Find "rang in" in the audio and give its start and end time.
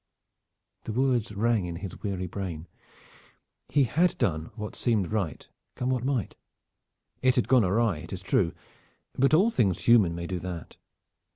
1.31-1.75